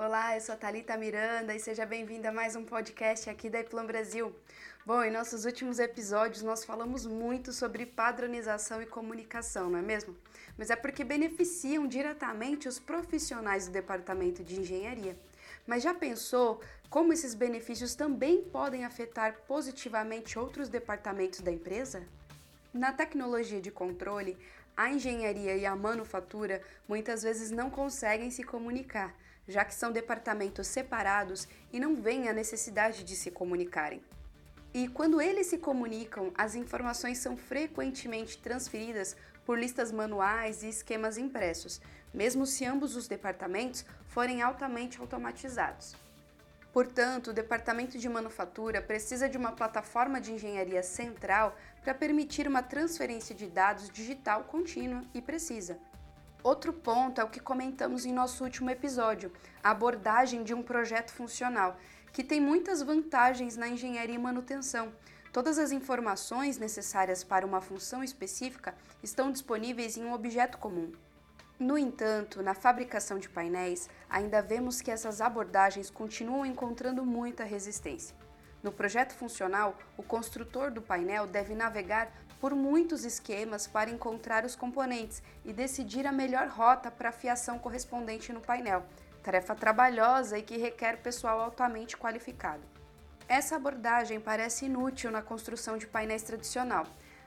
[0.00, 3.58] Olá, eu sou a Thalita Miranda e seja bem-vinda a mais um podcast aqui da
[3.58, 4.32] Eplan Brasil.
[4.86, 10.16] Bom, em nossos últimos episódios nós falamos muito sobre padronização e comunicação, não é mesmo?
[10.56, 15.16] Mas é porque beneficiam diretamente os profissionais do departamento de engenharia.
[15.66, 22.04] Mas já pensou como esses benefícios também podem afetar positivamente outros departamentos da empresa?
[22.72, 24.38] Na tecnologia de controle,
[24.76, 29.12] a engenharia e a manufatura muitas vezes não conseguem se comunicar,
[29.48, 34.02] já que são departamentos separados e não veem a necessidade de se comunicarem.
[34.74, 39.16] E quando eles se comunicam, as informações são frequentemente transferidas
[39.46, 41.80] por listas manuais e esquemas impressos,
[42.12, 45.96] mesmo se ambos os departamentos forem altamente automatizados.
[46.70, 52.62] Portanto, o departamento de manufatura precisa de uma plataforma de engenharia central para permitir uma
[52.62, 55.78] transferência de dados digital contínua e precisa.
[56.42, 61.12] Outro ponto é o que comentamos em nosso último episódio, a abordagem de um projeto
[61.12, 61.76] funcional,
[62.12, 64.92] que tem muitas vantagens na engenharia e manutenção.
[65.32, 70.92] Todas as informações necessárias para uma função específica estão disponíveis em um objeto comum.
[71.58, 78.16] No entanto, na fabricação de painéis, ainda vemos que essas abordagens continuam encontrando muita resistência.
[78.62, 84.56] No projeto funcional, o construtor do painel deve navegar por muitos esquemas para encontrar os
[84.56, 88.84] componentes e decidir a melhor rota para a fiação correspondente no painel,
[89.22, 92.62] tarefa trabalhosa e que requer pessoal altamente qualificado.
[93.28, 96.86] Essa abordagem parece inútil na construção de painéis tradicional.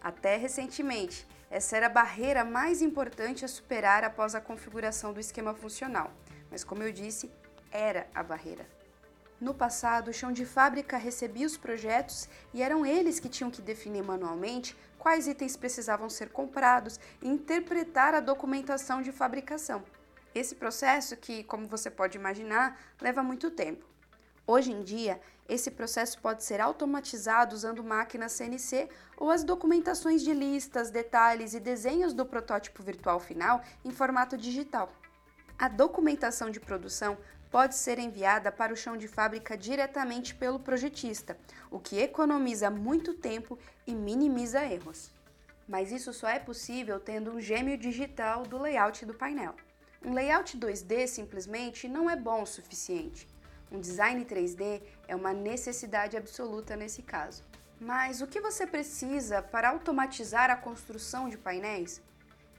[0.00, 5.54] Até recentemente, essa era a barreira mais importante a superar após a configuração do esquema
[5.54, 6.10] funcional,
[6.50, 7.30] mas como eu disse,
[7.70, 8.66] era a barreira.
[9.42, 13.60] No passado, o chão de fábrica recebia os projetos e eram eles que tinham que
[13.60, 19.82] definir manualmente quais itens precisavam ser comprados e interpretar a documentação de fabricação.
[20.32, 23.84] Esse processo, que, como você pode imaginar, leva muito tempo.
[24.46, 30.32] Hoje em dia, esse processo pode ser automatizado usando máquinas CNC ou as documentações de
[30.32, 34.92] listas, detalhes e desenhos do protótipo virtual final em formato digital.
[35.58, 37.18] A documentação de produção
[37.52, 41.36] pode ser enviada para o chão de fábrica diretamente pelo projetista,
[41.70, 45.10] o que economiza muito tempo e minimiza erros.
[45.68, 49.54] Mas isso só é possível tendo um gêmeo digital do layout do painel.
[50.02, 53.28] Um layout 2D simplesmente não é bom o suficiente.
[53.70, 57.44] Um design 3D é uma necessidade absoluta nesse caso.
[57.78, 62.00] Mas o que você precisa para automatizar a construção de painéis?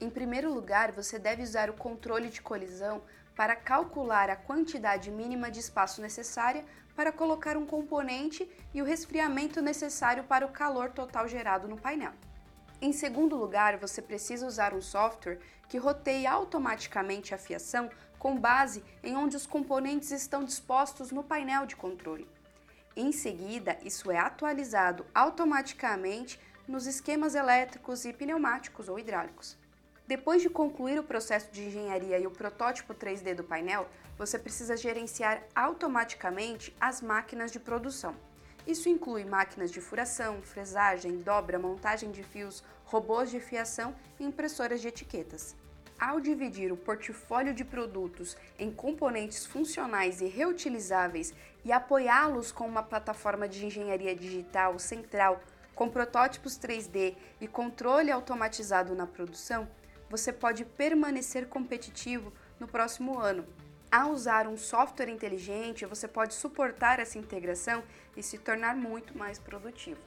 [0.00, 3.02] Em primeiro lugar, você deve usar o controle de colisão
[3.36, 6.64] para calcular a quantidade mínima de espaço necessária
[6.94, 12.12] para colocar um componente e o resfriamento necessário para o calor total gerado no painel.
[12.80, 18.84] Em segundo lugar, você precisa usar um software que roteie automaticamente a fiação com base
[19.02, 22.28] em onde os componentes estão dispostos no painel de controle.
[22.96, 29.56] Em seguida, isso é atualizado automaticamente nos esquemas elétricos e pneumáticos ou hidráulicos.
[30.06, 33.88] Depois de concluir o processo de engenharia e o protótipo 3D do painel,
[34.18, 38.14] você precisa gerenciar automaticamente as máquinas de produção.
[38.66, 44.82] Isso inclui máquinas de furação, fresagem, dobra, montagem de fios, robôs de fiação e impressoras
[44.82, 45.56] de etiquetas.
[45.98, 51.32] Ao dividir o portfólio de produtos em componentes funcionais e reutilizáveis
[51.64, 55.40] e apoiá-los com uma plataforma de engenharia digital central
[55.74, 59.66] com protótipos 3D e controle automatizado na produção,
[60.08, 63.46] você pode permanecer competitivo no próximo ano.
[63.90, 67.82] Ao usar um software inteligente, você pode suportar essa integração
[68.16, 70.00] e se tornar muito mais produtivo.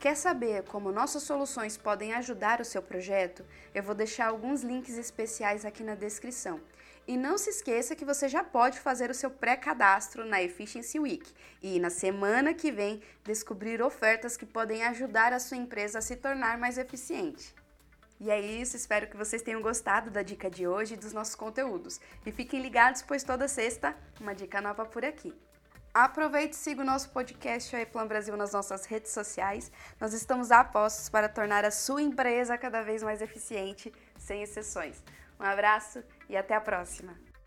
[0.00, 3.44] Quer saber como nossas soluções podem ajudar o seu projeto?
[3.74, 6.60] Eu vou deixar alguns links especiais aqui na descrição.
[7.06, 11.32] E não se esqueça que você já pode fazer o seu pré-cadastro na Efficiency Week
[11.62, 16.16] e na semana que vem descobrir ofertas que podem ajudar a sua empresa a se
[16.16, 17.54] tornar mais eficiente.
[18.20, 21.34] E é isso, espero que vocês tenham gostado da dica de hoje e dos nossos
[21.34, 22.00] conteúdos.
[22.26, 25.32] E fiquem ligados, pois toda sexta uma dica nova por aqui.
[25.94, 29.70] Aproveite e siga o nosso podcast a Eplan Brasil nas nossas redes sociais.
[30.00, 35.02] Nós estamos a postos para tornar a sua empresa cada vez mais eficiente, sem exceções.
[35.40, 37.37] Um abraço e até a próxima!